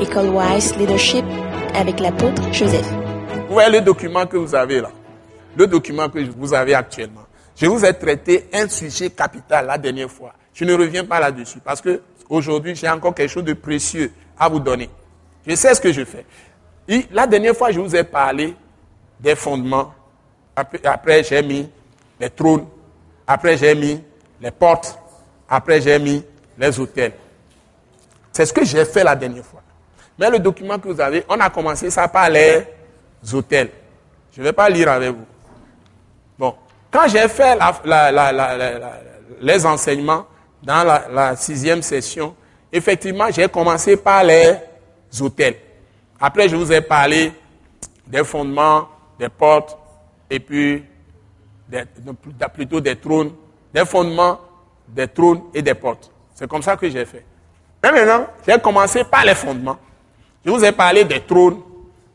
École 0.00 0.28
Wise 0.28 0.76
Leadership 0.76 1.24
avec 1.74 2.00
l'apôtre 2.00 2.42
Joseph. 2.52 2.86
Vous 3.48 3.54
voyez 3.54 3.70
le 3.70 3.80
document 3.80 4.26
que 4.26 4.36
vous 4.36 4.54
avez 4.54 4.82
là, 4.82 4.90
le 5.56 5.66
document 5.66 6.10
que 6.10 6.18
vous 6.36 6.52
avez 6.52 6.74
actuellement. 6.74 7.22
Je 7.56 7.64
vous 7.64 7.82
ai 7.82 7.94
traité 7.94 8.46
un 8.52 8.68
sujet 8.68 9.08
capital 9.08 9.66
la 9.66 9.78
dernière 9.78 10.10
fois. 10.10 10.34
Je 10.52 10.66
ne 10.66 10.74
reviens 10.74 11.04
pas 11.04 11.18
là-dessus 11.18 11.60
parce 11.64 11.80
que 11.80 12.02
aujourd'hui 12.28 12.74
j'ai 12.74 12.90
encore 12.90 13.14
quelque 13.14 13.30
chose 13.30 13.44
de 13.44 13.54
précieux 13.54 14.12
à 14.38 14.50
vous 14.50 14.60
donner. 14.60 14.90
Je 15.46 15.54
sais 15.54 15.74
ce 15.74 15.80
que 15.80 15.90
je 15.92 16.04
fais. 16.04 16.26
La 17.10 17.26
dernière 17.26 17.56
fois, 17.56 17.72
je 17.72 17.80
vous 17.80 17.96
ai 17.96 18.04
parlé 18.04 18.54
des 19.18 19.34
fondements. 19.34 19.94
Après, 20.54 21.24
j'ai 21.24 21.42
mis 21.42 21.68
les 22.20 22.30
trônes. 22.30 22.66
Après, 23.26 23.56
j'ai 23.56 23.74
mis 23.74 24.02
les 24.40 24.50
portes. 24.50 24.98
Après, 25.48 25.80
j'ai 25.80 25.98
mis 25.98 26.22
les 26.58 26.78
hôtels. 26.78 27.12
C'est 28.32 28.44
ce 28.44 28.52
que 28.52 28.64
j'ai 28.64 28.84
fait 28.84 29.02
la 29.02 29.16
dernière 29.16 29.44
fois. 29.44 29.62
Mais 30.18 30.30
le 30.30 30.38
document 30.38 30.78
que 30.78 30.88
vous 30.88 31.00
avez, 31.00 31.24
on 31.28 31.38
a 31.40 31.50
commencé 31.50 31.90
ça 31.90 32.08
par 32.08 32.30
les 32.30 32.66
hôtels. 33.32 33.70
Je 34.32 34.40
ne 34.40 34.46
vais 34.46 34.52
pas 34.52 34.68
lire 34.68 34.90
avec 34.90 35.10
vous. 35.10 35.26
Bon, 36.38 36.54
quand 36.90 37.08
j'ai 37.08 37.28
fait 37.28 37.58
les 39.40 39.66
enseignements 39.66 40.26
dans 40.62 40.84
la, 41.12 41.36
sixième 41.36 41.82
session, 41.82 42.34
effectivement, 42.72 43.26
j'ai 43.30 43.48
commencé 43.48 43.96
par 43.96 44.24
les 44.24 44.56
hôtels. 45.20 45.56
Après, 46.20 46.48
je 46.48 46.56
vous 46.56 46.72
ai 46.72 46.80
parlé 46.80 47.32
des 48.06 48.24
fondements, 48.24 48.88
des 49.18 49.28
portes, 49.28 49.76
et 50.30 50.40
puis 50.40 50.84
plutôt 52.54 52.80
des 52.80 52.96
trônes, 52.96 53.32
des 53.72 53.84
fondements, 53.84 54.40
des 54.88 55.08
trônes 55.08 55.42
et 55.52 55.62
des 55.62 55.74
portes. 55.74 56.10
C'est 56.34 56.48
comme 56.48 56.62
ça 56.62 56.76
que 56.76 56.88
j'ai 56.88 57.04
fait. 57.04 57.24
Mais 57.82 57.92
maintenant, 57.92 58.26
j'ai 58.46 58.58
commencé 58.58 59.04
par 59.04 59.24
les 59.24 59.34
fondements. 59.34 59.78
Je 60.46 60.52
vous 60.52 60.64
ai 60.64 60.70
parlé 60.70 61.02
des 61.02 61.18
trônes, 61.20 61.60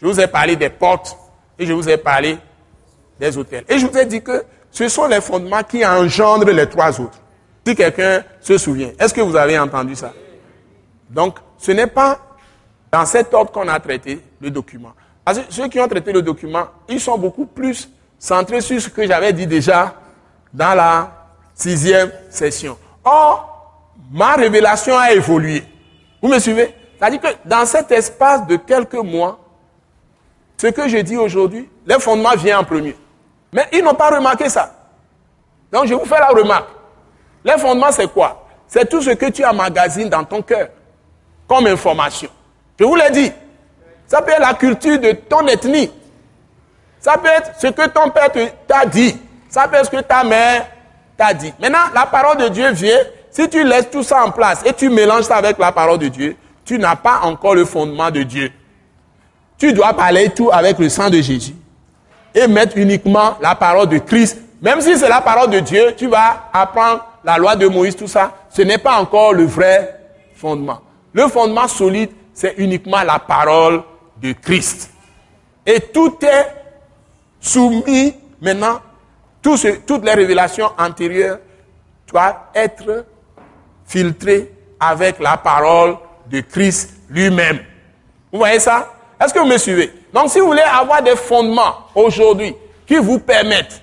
je 0.00 0.06
vous 0.06 0.18
ai 0.18 0.26
parlé 0.26 0.56
des 0.56 0.70
portes, 0.70 1.14
et 1.58 1.66
je 1.66 1.74
vous 1.74 1.86
ai 1.86 1.98
parlé 1.98 2.38
des 3.20 3.36
hôtels. 3.36 3.64
Et 3.68 3.78
je 3.78 3.86
vous 3.86 3.98
ai 3.98 4.06
dit 4.06 4.22
que 4.22 4.44
ce 4.70 4.88
sont 4.88 5.06
les 5.06 5.20
fondements 5.20 5.62
qui 5.62 5.84
engendrent 5.84 6.50
les 6.50 6.66
trois 6.66 6.98
autres. 6.98 7.18
Si 7.66 7.76
quelqu'un 7.76 8.24
se 8.40 8.56
souvient, 8.56 8.92
est-ce 8.98 9.12
que 9.12 9.20
vous 9.20 9.36
avez 9.36 9.58
entendu 9.58 9.94
ça? 9.94 10.12
Donc, 11.10 11.36
ce 11.58 11.72
n'est 11.72 11.86
pas 11.86 12.18
dans 12.90 13.04
cet 13.04 13.34
ordre 13.34 13.52
qu'on 13.52 13.68
a 13.68 13.78
traité 13.78 14.20
le 14.40 14.50
document. 14.50 14.92
Parce 15.22 15.40
que 15.40 15.44
ceux 15.52 15.68
qui 15.68 15.78
ont 15.78 15.88
traité 15.88 16.10
le 16.10 16.22
document, 16.22 16.64
ils 16.88 17.00
sont 17.00 17.18
beaucoup 17.18 17.46
plus 17.46 17.90
centrés 18.18 18.62
sur 18.62 18.80
ce 18.80 18.88
que 18.88 19.06
j'avais 19.06 19.34
dit 19.34 19.46
déjà 19.46 19.94
dans 20.52 20.74
la 20.74 21.28
sixième 21.54 22.10
session. 22.30 22.78
Or, 23.04 23.92
ma 24.10 24.32
révélation 24.32 24.96
a 24.96 25.12
évolué. 25.12 25.62
Vous 26.22 26.28
me 26.28 26.38
suivez? 26.38 26.74
C'est-à-dire 26.98 27.20
que 27.20 27.28
dans 27.44 27.66
cet 27.66 27.90
espace 27.92 28.46
de 28.46 28.56
quelques 28.56 28.94
mois, 28.94 29.38
ce 30.56 30.68
que 30.68 30.88
je 30.88 30.98
dis 30.98 31.16
aujourd'hui, 31.16 31.68
les 31.86 31.98
fondements 31.98 32.34
viennent 32.36 32.58
en 32.58 32.64
premier. 32.64 32.96
Mais 33.52 33.66
ils 33.72 33.82
n'ont 33.82 33.94
pas 33.94 34.10
remarqué 34.10 34.48
ça. 34.48 34.72
Donc 35.72 35.86
je 35.86 35.94
vous 35.94 36.04
fais 36.04 36.18
la 36.18 36.28
remarque. 36.28 36.68
Les 37.44 37.58
fondements, 37.58 37.92
c'est 37.92 38.10
quoi? 38.12 38.46
C'est 38.66 38.88
tout 38.88 39.02
ce 39.02 39.10
que 39.10 39.26
tu 39.26 39.44
emmagasines 39.44 40.08
dans 40.08 40.24
ton 40.24 40.42
cœur 40.42 40.68
comme 41.46 41.66
information. 41.66 42.30
Je 42.78 42.84
vous 42.84 42.94
l'ai 42.94 43.10
dit. 43.10 43.32
Ça 44.06 44.22
peut 44.22 44.32
être 44.32 44.40
la 44.40 44.54
culture 44.54 44.98
de 44.98 45.12
ton 45.12 45.46
ethnie. 45.46 45.90
Ça 47.00 47.18
peut 47.18 47.28
être 47.28 47.52
ce 47.58 47.66
que 47.66 47.86
ton 47.88 48.10
père 48.10 48.30
t'a 48.66 48.86
dit. 48.86 49.16
Ça 49.48 49.68
peut 49.68 49.76
être 49.76 49.86
ce 49.86 49.90
que 49.90 50.00
ta 50.00 50.24
mère 50.24 50.66
t'a 51.16 51.34
dit. 51.34 51.52
Maintenant, 51.60 51.78
la 51.94 52.06
parole 52.06 52.38
de 52.38 52.48
Dieu 52.48 52.70
vient. 52.72 52.98
Si 53.30 53.48
tu 53.48 53.64
laisses 53.64 53.90
tout 53.90 54.04
ça 54.04 54.24
en 54.24 54.30
place 54.30 54.62
et 54.64 54.72
tu 54.72 54.88
mélanges 54.88 55.24
ça 55.24 55.36
avec 55.36 55.58
la 55.58 55.72
parole 55.72 55.98
de 55.98 56.08
Dieu, 56.08 56.36
tu 56.64 56.78
n'as 56.78 56.96
pas 56.96 57.20
encore 57.22 57.54
le 57.54 57.64
fondement 57.64 58.10
de 58.10 58.22
Dieu. 58.22 58.50
Tu 59.58 59.72
dois 59.72 59.94
parler 59.94 60.30
tout 60.30 60.50
avec 60.52 60.78
le 60.78 60.88
sang 60.88 61.10
de 61.10 61.20
Jésus 61.20 61.54
et 62.34 62.46
mettre 62.46 62.76
uniquement 62.76 63.36
la 63.40 63.54
parole 63.54 63.88
de 63.88 63.98
Christ. 63.98 64.38
Même 64.60 64.80
si 64.80 64.96
c'est 64.98 65.08
la 65.08 65.20
parole 65.20 65.50
de 65.50 65.60
Dieu, 65.60 65.94
tu 65.96 66.08
vas 66.08 66.48
apprendre 66.52 67.04
la 67.22 67.38
loi 67.38 67.54
de 67.54 67.66
Moïse, 67.66 67.94
tout 67.96 68.08
ça. 68.08 68.32
Ce 68.50 68.62
n'est 68.62 68.78
pas 68.78 68.96
encore 69.00 69.32
le 69.32 69.44
vrai 69.44 70.00
fondement. 70.34 70.80
Le 71.12 71.28
fondement 71.28 71.68
solide, 71.68 72.10
c'est 72.32 72.54
uniquement 72.58 73.02
la 73.02 73.18
parole 73.18 73.82
de 74.20 74.32
Christ. 74.32 74.90
Et 75.64 75.80
tout 75.80 76.16
est 76.22 76.46
soumis 77.40 78.14
maintenant, 78.40 78.80
toutes 79.42 80.04
les 80.04 80.14
révélations 80.14 80.70
antérieures 80.78 81.38
doivent 82.06 82.40
être 82.54 83.06
filtrées 83.86 84.50
avec 84.80 85.20
la 85.20 85.36
parole 85.36 85.96
de 86.30 86.40
Christ 86.40 86.90
lui-même. 87.10 87.58
Vous 88.32 88.38
voyez 88.38 88.58
ça? 88.58 88.92
Est-ce 89.20 89.32
que 89.32 89.38
vous 89.38 89.46
me 89.46 89.58
suivez? 89.58 89.92
Donc 90.12 90.30
si 90.30 90.40
vous 90.40 90.46
voulez 90.46 90.62
avoir 90.62 91.02
des 91.02 91.16
fondements 91.16 91.86
aujourd'hui 91.94 92.54
qui 92.86 92.96
vous 92.96 93.18
permettent 93.18 93.80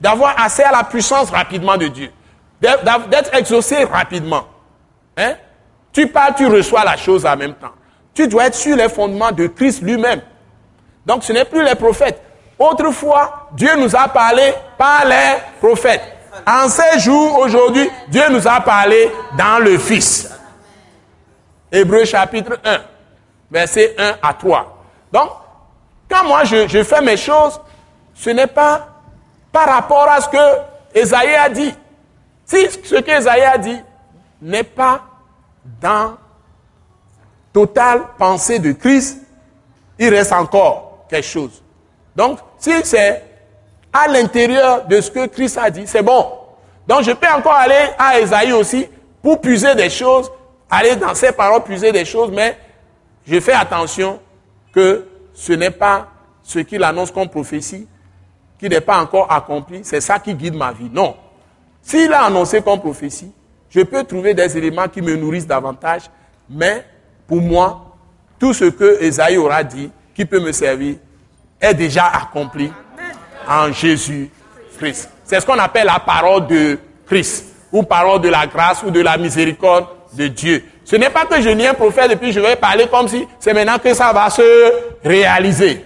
d'avoir 0.00 0.38
accès 0.40 0.64
à 0.64 0.72
la 0.72 0.84
puissance 0.84 1.30
rapidement 1.30 1.76
de 1.76 1.88
Dieu, 1.88 2.10
d'être 2.60 3.34
exaucé 3.34 3.84
rapidement, 3.84 4.44
hein? 5.16 5.34
tu 5.92 6.06
parles, 6.06 6.34
tu 6.36 6.46
reçois 6.46 6.84
la 6.84 6.96
chose 6.96 7.24
en 7.24 7.36
même 7.36 7.54
temps. 7.54 7.72
Tu 8.14 8.26
dois 8.26 8.46
être 8.46 8.54
sur 8.54 8.76
les 8.76 8.88
fondements 8.88 9.32
de 9.32 9.46
Christ 9.46 9.82
lui-même. 9.82 10.20
Donc 11.06 11.24
ce 11.24 11.32
n'est 11.32 11.44
plus 11.44 11.64
les 11.64 11.74
prophètes. 11.74 12.20
Autrefois, 12.58 13.48
Dieu 13.52 13.70
nous 13.78 13.94
a 13.94 14.08
parlé 14.08 14.52
par 14.76 15.04
les 15.06 15.38
prophètes. 15.60 16.02
En 16.46 16.68
ces 16.68 16.98
jours, 16.98 17.38
aujourd'hui, 17.38 17.88
Dieu 18.08 18.22
nous 18.30 18.46
a 18.46 18.60
parlé 18.60 19.10
dans 19.36 19.62
le 19.62 19.78
Fils. 19.78 20.27
Hébreu 21.70 22.04
chapitre 22.04 22.58
1, 22.64 22.78
verset 23.50 23.94
1 23.98 24.16
à 24.22 24.34
3. 24.34 24.78
Donc, 25.12 25.30
quand 26.08 26.24
moi 26.24 26.44
je, 26.44 26.82
fais 26.82 27.02
mes 27.02 27.16
choses, 27.16 27.60
ce 28.14 28.30
n'est 28.30 28.46
pas 28.46 28.88
par 29.52 29.68
rapport 29.68 30.08
à 30.08 30.20
ce 30.20 30.28
que 30.28 30.98
Esaïe 30.98 31.34
a 31.34 31.48
dit. 31.48 31.74
Si 32.46 32.56
ce 32.84 32.96
qu'Esaïe 32.96 33.42
a 33.42 33.58
dit 33.58 33.78
n'est 34.40 34.62
pas 34.62 35.02
dans 35.80 36.16
totale 37.52 38.02
pensée 38.16 38.58
de 38.58 38.72
Christ, 38.72 39.18
il 39.98 40.14
reste 40.14 40.32
encore 40.32 41.06
quelque 41.08 41.26
chose. 41.26 41.62
Donc, 42.16 42.38
si 42.58 42.72
c'est 42.84 43.24
à 43.92 44.08
l'intérieur 44.08 44.86
de 44.86 45.00
ce 45.00 45.10
que 45.10 45.26
Christ 45.26 45.58
a 45.58 45.70
dit, 45.70 45.86
c'est 45.86 46.02
bon. 46.02 46.26
Donc, 46.86 47.02
je 47.02 47.12
peux 47.12 47.28
encore 47.28 47.54
aller 47.54 47.90
à 47.98 48.20
Esaïe 48.20 48.52
aussi 48.52 48.86
pour 49.22 49.40
puiser 49.40 49.74
des 49.74 49.90
choses, 49.90 50.30
aller 50.70 50.96
dans 50.96 51.14
ses 51.14 51.32
paroles 51.32 51.62
puiser 51.62 51.92
des 51.92 52.04
choses, 52.04 52.30
mais 52.32 52.58
je 53.26 53.40
fais 53.40 53.52
attention 53.52 54.20
que 54.72 55.06
ce 55.34 55.52
n'est 55.52 55.70
pas 55.70 56.08
ce 56.42 56.60
qu'il 56.60 56.82
annonce 56.82 57.10
comme 57.10 57.28
prophétie, 57.28 57.86
qui 58.58 58.68
n'est 58.68 58.80
pas 58.80 58.98
encore 59.00 59.30
accompli, 59.30 59.80
c'est 59.84 60.00
ça 60.00 60.18
qui 60.18 60.34
guide 60.34 60.54
ma 60.54 60.72
vie. 60.72 60.90
Non. 60.92 61.16
S'il 61.82 62.12
a 62.12 62.24
annoncé 62.24 62.60
comme 62.60 62.80
prophétie, 62.80 63.32
je 63.70 63.80
peux 63.80 64.02
trouver 64.04 64.34
des 64.34 64.56
éléments 64.56 64.88
qui 64.88 65.02
me 65.02 65.14
nourrissent 65.16 65.46
davantage, 65.46 66.02
mais 66.48 66.84
pour 67.26 67.40
moi, 67.40 67.96
tout 68.38 68.52
ce 68.52 68.64
que 68.64 69.02
Esaïe 69.02 69.36
aura 69.36 69.62
dit, 69.62 69.90
qui 70.14 70.24
peut 70.24 70.40
me 70.40 70.52
servir, 70.52 70.96
est 71.60 71.74
déjà 71.74 72.06
accompli 72.06 72.72
en 73.48 73.70
Jésus-Christ. 73.72 75.10
C'est 75.24 75.40
ce 75.40 75.46
qu'on 75.46 75.58
appelle 75.58 75.86
la 75.86 76.00
parole 76.00 76.46
de 76.46 76.78
Christ, 77.06 77.54
ou 77.70 77.82
parole 77.82 78.20
de 78.20 78.28
la 78.28 78.46
grâce 78.46 78.82
ou 78.82 78.90
de 78.90 79.00
la 79.00 79.18
miséricorde 79.18 79.86
de 80.12 80.28
Dieu. 80.28 80.64
Ce 80.84 80.96
n'est 80.96 81.10
pas 81.10 81.26
que 81.26 81.40
je 81.40 81.50
n'y 81.50 81.66
un 81.66 81.74
prophète 81.74 82.10
et 82.10 82.16
puis 82.16 82.32
je 82.32 82.40
vais 82.40 82.56
parler 82.56 82.86
comme 82.88 83.08
si 83.08 83.26
c'est 83.38 83.52
maintenant 83.52 83.78
que 83.78 83.92
ça 83.94 84.12
va 84.12 84.30
se 84.30 84.42
réaliser. 85.04 85.84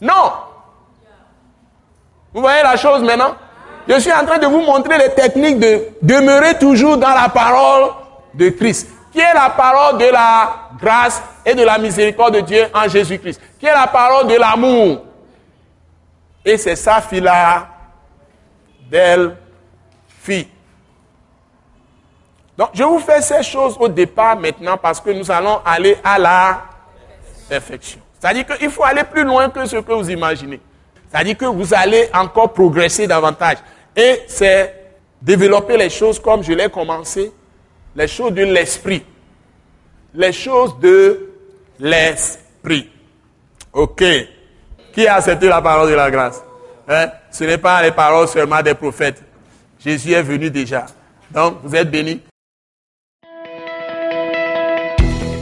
Non. 0.00 0.32
Vous 2.32 2.40
voyez 2.40 2.62
la 2.62 2.76
chose 2.76 3.02
maintenant? 3.02 3.36
Je 3.88 4.00
suis 4.00 4.12
en 4.12 4.24
train 4.24 4.38
de 4.38 4.46
vous 4.46 4.60
montrer 4.60 4.98
les 4.98 5.10
techniques 5.10 5.60
de 5.60 5.88
demeurer 6.02 6.58
toujours 6.58 6.96
dans 6.96 7.14
la 7.14 7.28
parole 7.28 7.90
de 8.34 8.48
Christ 8.48 8.88
qui 9.14 9.20
est 9.20 9.32
la 9.32 9.50
parole 9.50 9.98
de 9.98 10.06
la 10.06 10.70
grâce 10.76 11.22
et 11.46 11.54
de 11.54 11.62
la 11.62 11.78
miséricorde 11.78 12.34
de 12.34 12.40
Dieu 12.40 12.66
en 12.74 12.88
Jésus-Christ, 12.88 13.40
qui 13.60 13.66
est 13.66 13.72
la 13.72 13.86
parole 13.86 14.26
de 14.26 14.34
l'amour? 14.34 15.04
Et 16.44 16.58
c'est 16.58 16.74
sa 16.74 17.00
fille-là, 17.00 17.68
belle 18.90 19.36
fille. 20.20 20.48
Donc, 22.56 22.70
je 22.74 22.82
vous 22.84 23.00
fais 23.00 23.20
ces 23.20 23.42
choses 23.42 23.76
au 23.80 23.88
départ 23.88 24.38
maintenant 24.38 24.76
parce 24.76 25.00
que 25.00 25.10
nous 25.10 25.30
allons 25.30 25.60
aller 25.64 25.96
à 26.04 26.18
la 26.18 26.62
perfection. 27.48 28.00
C'est-à-dire 28.18 28.46
qu'il 28.46 28.70
faut 28.70 28.84
aller 28.84 29.04
plus 29.04 29.24
loin 29.24 29.50
que 29.50 29.66
ce 29.66 29.76
que 29.76 29.92
vous 29.92 30.10
imaginez. 30.10 30.60
C'est-à-dire 31.10 31.36
que 31.36 31.44
vous 31.44 31.74
allez 31.74 32.08
encore 32.14 32.52
progresser 32.52 33.06
davantage. 33.06 33.58
Et 33.96 34.22
c'est 34.28 34.74
développer 35.20 35.76
les 35.76 35.90
choses 35.90 36.18
comme 36.18 36.42
je 36.42 36.52
l'ai 36.52 36.68
commencé 36.68 37.32
les 37.96 38.08
choses 38.08 38.32
de 38.32 38.42
l'esprit. 38.42 39.04
Les 40.14 40.32
choses 40.32 40.78
de 40.78 41.30
l'esprit. 41.78 42.90
Ok. 43.72 44.04
Qui 44.92 45.06
a 45.06 45.16
accepté 45.16 45.48
la 45.48 45.60
parole 45.60 45.90
de 45.90 45.94
la 45.94 46.10
grâce? 46.10 46.42
Hein? 46.88 47.10
Ce 47.30 47.44
n'est 47.44 47.58
pas 47.58 47.82
les 47.82 47.90
paroles 47.92 48.28
seulement 48.28 48.62
des 48.62 48.74
prophètes. 48.74 49.22
Jésus 49.78 50.12
est 50.12 50.22
venu 50.22 50.50
déjà. 50.50 50.86
Donc, 51.30 51.58
vous 51.62 51.74
êtes 51.74 51.90
bénis. 51.90 52.22